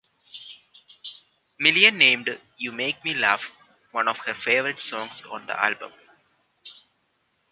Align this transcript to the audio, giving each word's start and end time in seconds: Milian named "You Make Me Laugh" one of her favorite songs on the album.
Milian 1.61 1.95
named 1.99 2.41
"You 2.57 2.71
Make 2.71 3.03
Me 3.05 3.13
Laugh" 3.13 3.55
one 3.91 4.07
of 4.07 4.17
her 4.25 4.33
favorite 4.33 4.79
songs 4.79 5.21
on 5.25 5.45
the 5.45 5.63
album. 5.63 5.93